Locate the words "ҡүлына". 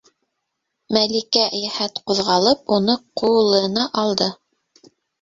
3.23-3.89